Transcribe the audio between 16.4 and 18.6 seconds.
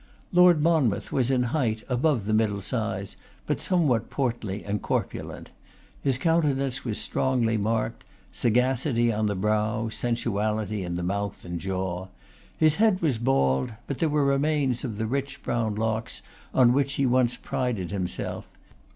on which he once prided himself.